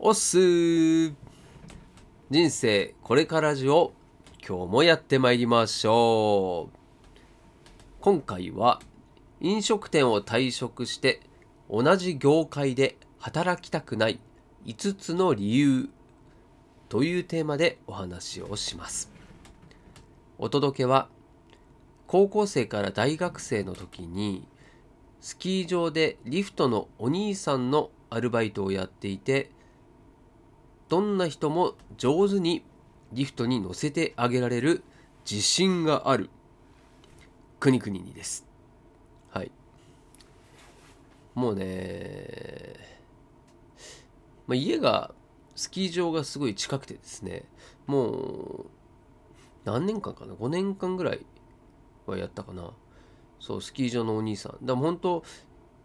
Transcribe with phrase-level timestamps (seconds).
[0.00, 1.08] おっす
[2.30, 3.92] 人生これからじを
[4.48, 6.78] 今日もやってまいりましょう。
[8.00, 8.80] 今回は
[9.40, 11.20] 飲食店を退職して
[11.68, 14.20] 同じ業界で働きたくない
[14.66, 15.88] 5つの理由
[16.88, 19.10] というテーマでお話をします。
[20.38, 21.08] お届けは
[22.06, 24.46] 高校生から大学生の時に
[25.20, 29.50] スキー場でリフトのお兄さんのアルバイトをやっていて
[30.88, 32.64] どんな人も上手に
[33.12, 34.82] リフトに乗せてあげられる
[35.30, 36.30] 自信がある。
[37.60, 38.46] くにくにです。
[39.30, 39.50] はい。
[41.34, 42.74] もうね、
[44.46, 45.12] まあ、家が
[45.54, 47.44] スキー場がすごい近くてですね
[47.86, 48.66] もう
[49.64, 51.26] 何年間かな？5年間ぐらい
[52.06, 52.70] はやったかな。
[53.40, 54.52] そうスキー場のお兄さん。
[54.52, 55.24] だから本当、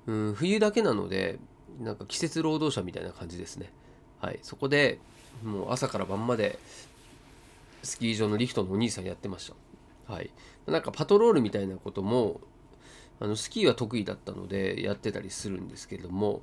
[0.08, 1.39] うん、冬だけなので
[1.80, 3.72] なんか季節労働者みたいな感じですね。
[4.23, 4.39] はい。
[4.41, 4.99] そこで
[5.43, 6.57] もう朝から晩まで
[7.81, 9.52] スキー場のリフトのお兄さんやってまし
[10.07, 10.13] た。
[10.13, 10.31] はい。
[10.65, 12.39] なんかパトロールみたいなことも
[13.19, 16.41] あのスキーは得意だったのでやってたりするんですけれども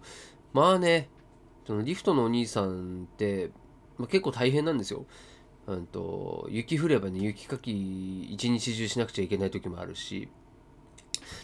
[0.53, 1.09] まあね
[1.67, 3.51] そのリフトのお兄さんって、
[3.97, 5.07] まあ、結構大変なんですよ。
[5.67, 10.29] うんと雪降ればね雪かき一日中しなくちゃいけない時もあるし。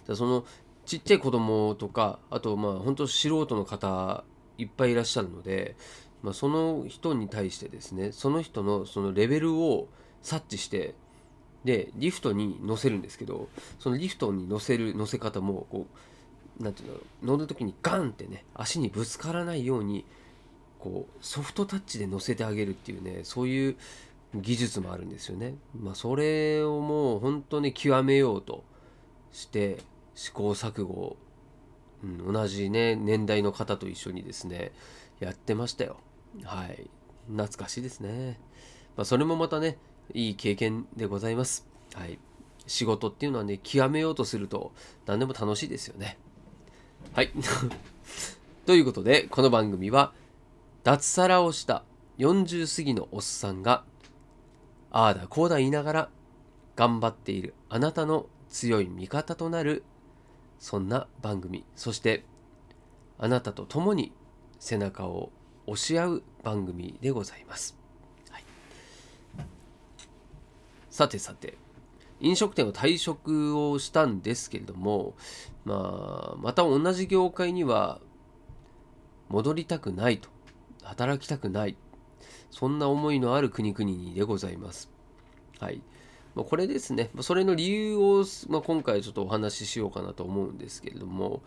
[0.06, 0.44] だその
[0.84, 4.22] ちっちゃい子供とかあとまあ本当素人の方
[4.58, 5.76] いっぱいいらっしゃるので、
[6.26, 9.86] まあ、その人に対してですねその人のそのレベルを
[10.22, 10.96] 察知して
[11.64, 15.86] でリフトに乗せるんですけどそのリフトに乗せる乗せ方もこ
[16.58, 20.04] う何て言うんだろう乗る時にガンってね足にぶつからないように
[20.80, 23.76] こうソフトタッチで乗せてあげるっていうねそういう
[24.34, 25.54] 技術もあるんですよね。
[25.78, 28.64] まあ、それをもう本当に極めようと
[29.30, 29.78] して
[30.16, 31.16] 試行錯誤、
[32.02, 34.72] うん、同じね年代の方と一緒にですね
[35.20, 35.98] やってましたよ
[36.44, 36.88] はい。
[37.28, 38.38] 懐かしいですね、
[38.96, 39.78] まあ、それもまたね
[40.14, 41.66] いい経験でございます。
[41.94, 42.18] はい。
[42.66, 44.72] 仕事っていうのはね極めようとすると
[45.06, 46.18] 何でも楽しいですよね。
[47.12, 47.32] はい。
[48.66, 50.12] ということでこの番組は
[50.82, 51.84] 脱サラをした
[52.18, 53.84] 40過ぎのおっさんが
[54.90, 56.10] ああだこうだ言いながら
[56.74, 59.84] 頑張っているあなたの強い味方となる
[60.58, 61.64] そんな番組。
[61.76, 62.24] そして
[63.18, 64.12] あなたと共に
[64.58, 65.30] 背中を
[65.66, 67.76] 押し合う番組でございます、
[68.30, 68.44] はい、
[70.90, 71.58] さてさて
[72.20, 75.14] 飲食店を退職をしたんですけれども、
[75.64, 78.00] まあ、また同じ業界には
[79.28, 80.28] 戻りたくないと
[80.82, 81.76] 働きたくない
[82.50, 84.90] そんな思いのある国々にでございます。
[85.60, 85.82] はい。
[86.34, 91.42] ま、これですね、それの理由を、まあ、今回ちょっとお話ししようかなと思うんですけれども、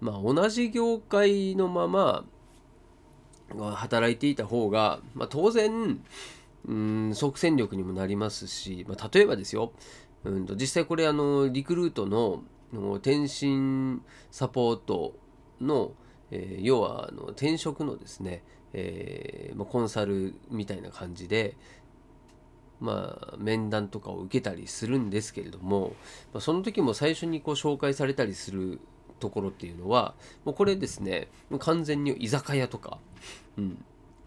[0.00, 2.24] まあ、同じ業界のまま
[3.50, 6.00] 働いていた方が、まあ、当然、
[6.66, 9.72] うん、即戦力にもなりますし、まあ、例えばですよ、
[10.24, 12.42] うんと、実際これあのリクルートの
[12.96, 14.00] 転身
[14.30, 15.14] サポート
[15.60, 15.92] の、
[16.30, 21.56] えー、要はあの転職のですね、えーまあ、コンサルみたいな感じで、
[22.80, 25.94] まあ、面談とかを受けたりするんですけれども、
[26.32, 28.80] まあ、その時も最初にこう紹介されたりする
[29.24, 30.14] ところっていうのは
[30.44, 32.98] もうこれですね完全に居酒屋とか、
[33.56, 33.82] うん、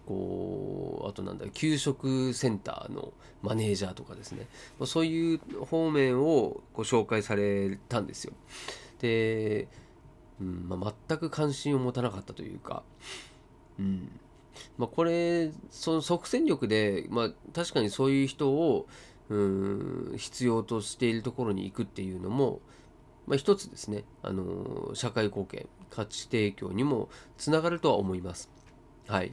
[0.08, 3.14] こうあとなんだ給食センターの
[3.44, 4.48] マネージャーとかですね、
[4.86, 8.34] そういう方面をご紹介されたんですよ。
[9.00, 9.68] で、
[10.42, 12.82] うんまあ、全く関心を持たなかったというか、
[13.78, 14.10] うん、
[14.80, 18.88] まあ、これその即戦力で、まあ、確かにそういう人を
[19.30, 22.60] うん必要としているところに行くっていうのも、
[23.28, 28.50] まあ、一つですねあの社会貢献価値提供にもつながるとは思います。
[29.08, 29.32] はい、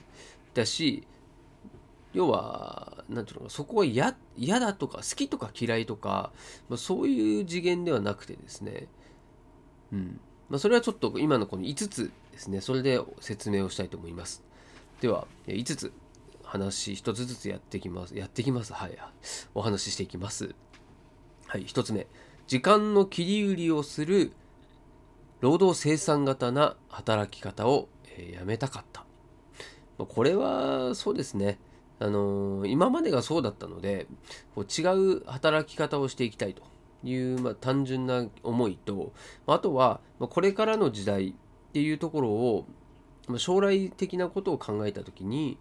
[0.53, 1.07] だし
[2.13, 4.15] 要は何ていうのかそこは嫌
[4.61, 6.33] だとか好きとか嫌いとか、
[6.69, 8.87] まあ、そういう次元ではなくてですね、
[9.93, 10.21] うん。
[10.49, 14.45] まあ、それはちょっと今のこの5つですねそれで説明をしたいと思います。
[15.01, 15.93] では5つ
[16.45, 18.73] 話1つずつやっていきますやっていきます。
[18.73, 18.97] はい。
[19.55, 20.55] お話ししていきます。
[21.47, 22.07] はい1つ目。
[22.47, 24.33] 時間の切り売りをする
[25.41, 29.05] 労働生産型な働き方を、えやめたかった。
[29.99, 31.59] これはそうですね。
[31.99, 34.07] あのー、今までがそうだったので
[34.55, 34.85] こう違
[35.17, 36.63] う働き方をしていきたいと
[37.05, 39.13] いう、まあ、単純な思いと
[39.47, 41.33] あとは、ま、これからの時代っ
[41.73, 42.67] ていうところを
[43.29, 45.57] ま将来的なことを考えた時に、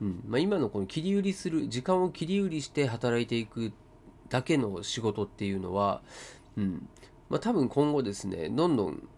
[0.00, 3.72] うんまあ、今のこの切り売りする時間を切り売りして働いていくっ
[4.34, 6.02] だけの仕事っていうのは、
[6.56, 6.88] うん。
[7.28, 9.08] まあ、多分今後ですねどんどん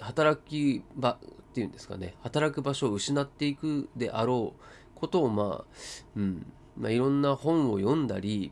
[0.00, 1.18] 働き場っ
[1.52, 4.60] ていうんですかね働く場所を失っていくであろう
[4.94, 5.64] ことをまあ、
[6.16, 6.46] うん。
[6.78, 8.50] まあ、いろんな本を読んだり、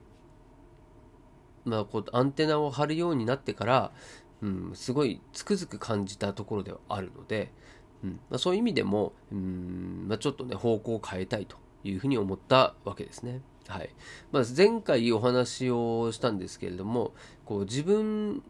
[1.65, 3.93] まあ、こうアンテナを張るようになってから
[4.43, 7.51] うん、すごいつくづく感じたところではあるので、
[8.05, 8.21] うん。
[8.31, 13.41] まあ、そういう意味でも、うんまあ、ちょっとね方向を変えたいというふうに思ったわけですね。
[13.71, 13.91] はい。
[14.33, 17.15] まあ、前回お話をしたんですけれども
[17.45, 18.43] こう自分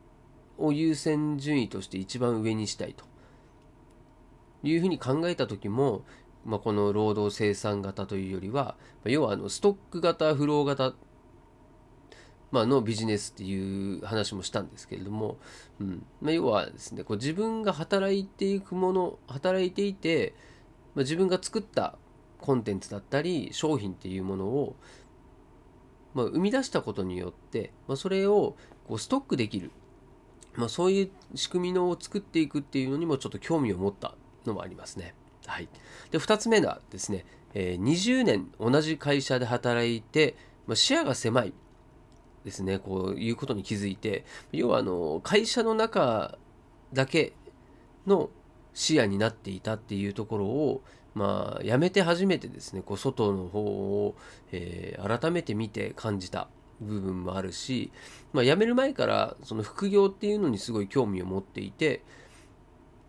[0.58, 3.04] を優先順位として一番上にしたいと。
[4.62, 6.02] いうふうに考えた時も、
[6.44, 10.92] まあ、この労働生産型というよりは要はあのストック型フロー型
[12.50, 15.38] まあのビジネスっていう話もしたんですけれども、
[15.80, 16.04] うん。
[16.20, 20.34] まあ、要はですねこう自分が働いていくもの働いていて、
[20.94, 21.96] まあ、自分が作った
[22.40, 24.76] コンテンツだったり商品っていうものを、
[26.14, 28.56] まあ、生み出したことによって、まあ、それを
[28.88, 29.70] こうストックできる、
[30.54, 34.14] まあ、そういう仕組みのを作っていくっていうのにもちょっと興味を持った
[34.46, 35.14] のもありますね。
[35.46, 35.68] はい、
[36.10, 37.24] で2つ目がですね、
[37.54, 40.36] えー、20年同じ会社で働いて、
[40.66, 41.52] まあ、視野が狭い
[42.44, 42.78] ですね。
[42.78, 44.24] こういうことに気づいて。
[44.52, 46.38] 要はあの会社の中
[46.92, 47.32] だけ
[48.06, 48.30] の
[48.72, 50.82] 視野になっていたっていうところを
[51.14, 52.82] まあやめて初めてですね。
[52.82, 54.14] こう外の方を、
[54.52, 56.48] えー、改めて見て感じた
[56.80, 57.92] 部分もあるし、
[58.32, 62.02] まあ、辞める前からその副業っていうのにすごい興味を持っていて、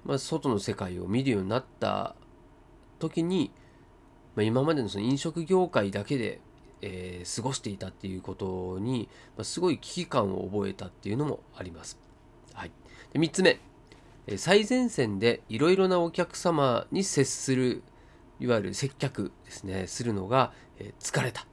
[0.04, 2.16] まあ、外の世界を見るようになった
[3.00, 3.52] 時に、
[4.36, 6.42] まあ、今までのその飲食業界だけで
[6.82, 9.08] えー、過ごしていたっていうことに、
[9.38, 11.98] まあ、すごい危機感を覚えたっていうのもあります。
[12.54, 12.72] はい、
[13.14, 13.60] で3つ目、
[14.38, 17.84] 最前線でいろいろなお客様に接する
[18.42, 21.46] いわゆる接客ですねするのが、えー、疲れた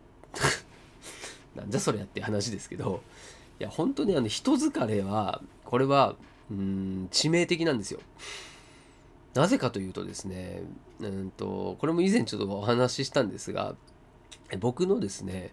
[1.55, 3.03] なんじゃそれやって話ですけど
[3.61, 6.17] いや本当にあの人疲れはこれは
[6.51, 8.01] うん致命的なんですよ。
[9.35, 10.63] なぜかというとですね、
[11.01, 13.77] うんとこれも以前ちょっとお話ししたんですが
[14.59, 15.53] 僕のですね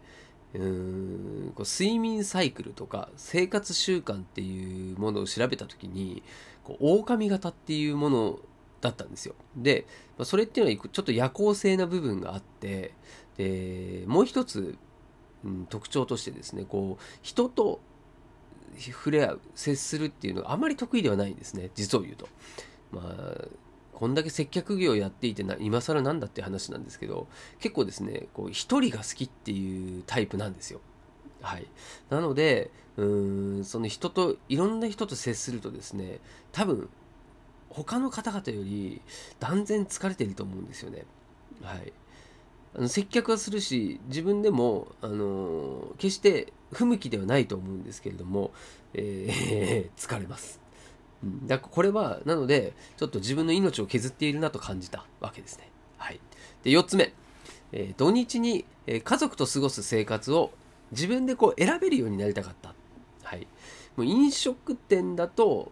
[0.53, 6.23] うんこう睡眠サイクルとか生活習慣っていうものを調べた時に
[6.63, 8.39] こう狼型っていうもの
[8.85, 9.85] だったんですよで、
[10.17, 12.93] まあ、それっていうのはちょっと夜行性な部分があって
[13.37, 14.77] でもう一つ、
[15.43, 17.79] うん、特徴としてですねこう人と
[18.79, 22.27] 触れ合う接するっていうのがあまり得意ではないんですね実を言うと。
[22.91, 23.47] まあ
[23.93, 27.27] こんだけ接客業やっていてな今更なんだって話なんですけど
[27.59, 30.81] 結構ですねこう一人が好きっていうタイプなんですよ。
[31.41, 31.67] はい、
[32.09, 36.19] なのでうーんその人といろんな人と接するとですね
[36.51, 36.89] 多分
[37.75, 39.01] 他の方々より
[39.39, 41.05] 断然疲れてると思うんですよね。
[41.61, 41.91] はい、
[42.77, 48.51] あの接客はするし自分でも、あの決して不向きではないと思うんですけれども、
[48.93, 50.61] えー、 疲れます。
[51.23, 55.69] うん、だこれはなのでちょっと自分の命を削っているなと感じたわけですね。
[55.97, 56.19] はい、
[56.63, 57.13] で4つ目、
[57.73, 60.51] えー、土日に、家族と過ごす生活を
[60.91, 62.73] 自分でこう選べるようになりたかった。
[63.23, 63.47] はい、
[63.97, 65.71] もう飲食店だと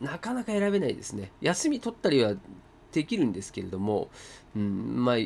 [0.00, 1.30] なかなか選べないですね。
[1.40, 2.34] 休み取ったりは
[2.92, 4.10] できるんですけれども、
[4.56, 5.16] うん、まあ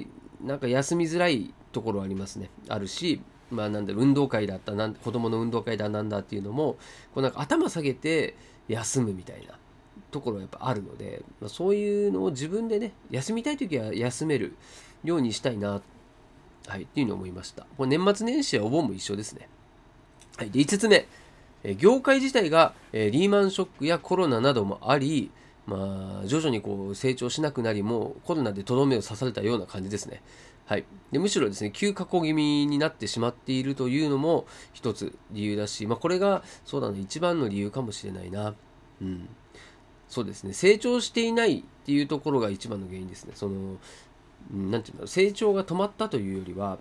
[0.45, 2.51] なんか休みづらいところありますね。
[2.69, 6.77] あるし、まあなんだ運動会だったなん子供の運動会だなんだっていうのも
[7.15, 8.37] こうなんか頭下げて
[8.69, 9.59] 休むみたいな
[10.11, 14.57] ところがやっぱあるので、まあ、そういうのを自分でね休みたい時は休める
[15.03, 15.83] ようにしたいな、
[16.67, 19.49] はい、っていうのを思いましたこれ年末年始はお盆も一緒ですね、
[20.37, 21.07] はい、で5つ目
[21.79, 25.31] 業界自体がリーマンショックやコロナなどもあり、
[25.67, 30.23] まあ、徐々にこう成長しなくなりもコロナでとどめを刺されたような感じですね。
[30.67, 38.55] はい、でむしろですね急下降気味になってしまっているというのも一つ理由だし、まあ、これがそうだね一番の理由かもしれないな。
[39.03, 39.29] うん、
[40.09, 43.33] そうですね成長していないっていうところが一番の原因ですね。
[43.35, 43.77] その
[44.53, 46.79] なんていうんだろう成長が止まったというよりは、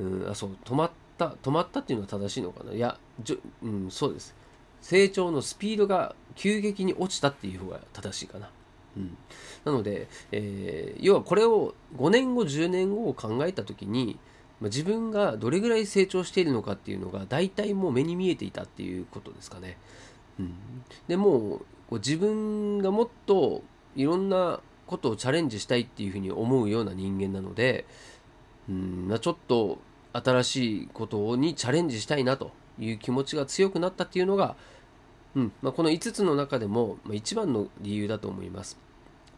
[0.00, 2.72] うん、あそう止まったた止まったっていうのは正しいのかな？
[2.72, 4.34] いやじょ、うん、そうです
[4.80, 8.50] 成長のスピードが急激に落ちたっていう方が正しいかな。
[8.96, 9.16] うん、
[9.64, 14.18] なので、えー、要はこれを5年後10年後を考えた時に、
[14.60, 19.78] 自分がどれぐらい成長しているのかっていうのが大体もう目に見えていたっていうことですかね。
[20.38, 20.54] うん、
[21.08, 23.62] でもう自分がもっと
[23.96, 27.86] いろんなことをチャレンジしたいっていうふうに思うような人間なので、
[28.68, 29.78] うんまあ、ちょっと
[30.12, 34.56] 新しいことにチャレンジしたいなという気持ちが強くなったっていうのが
[35.34, 38.78] うんまあ、この5つの中でも、一番の理由だと思います。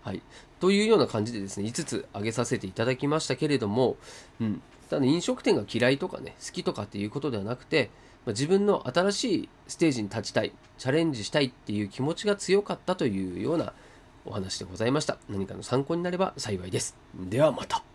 [0.02, 0.22] はい、
[0.60, 3.96] というような感じでですね5つ挙げさせていただきましたけれども、
[4.38, 7.88] うん、ただ飲食店が嫌いとかね好きとかっていうことではなくて
[8.26, 13.72] ま自分の新しいステージに立ちたいチャレンジしたいっていう気持ちが強かったというような
[14.26, 15.16] お話でございました。
[15.30, 16.98] 何かの参考になれば幸いです。
[17.14, 17.93] ではまた。